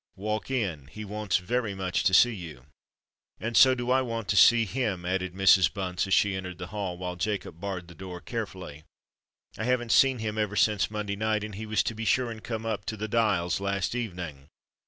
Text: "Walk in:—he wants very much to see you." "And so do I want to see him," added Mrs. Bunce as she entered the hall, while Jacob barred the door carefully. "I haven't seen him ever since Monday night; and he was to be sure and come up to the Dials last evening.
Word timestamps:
"Walk 0.15 0.49
in:—he 0.49 1.05
wants 1.05 1.37
very 1.37 1.75
much 1.75 2.03
to 2.05 2.13
see 2.15 2.33
you." 2.33 2.65
"And 3.39 3.55
so 3.55 3.75
do 3.75 3.91
I 3.91 4.01
want 4.01 4.27
to 4.29 4.35
see 4.35 4.65
him," 4.65 5.05
added 5.05 5.35
Mrs. 5.35 5.71
Bunce 5.71 6.07
as 6.07 6.13
she 6.15 6.33
entered 6.33 6.57
the 6.57 6.69
hall, 6.73 6.97
while 6.97 7.15
Jacob 7.15 7.61
barred 7.61 7.87
the 7.87 7.93
door 7.93 8.19
carefully. 8.19 8.83
"I 9.59 9.65
haven't 9.65 9.91
seen 9.91 10.17
him 10.17 10.39
ever 10.39 10.55
since 10.55 10.89
Monday 10.89 11.15
night; 11.15 11.43
and 11.43 11.53
he 11.53 11.67
was 11.67 11.83
to 11.83 11.93
be 11.93 12.03
sure 12.05 12.31
and 12.31 12.43
come 12.43 12.65
up 12.65 12.85
to 12.85 12.97
the 12.97 13.07
Dials 13.07 13.59
last 13.59 13.93
evening. 13.93 14.47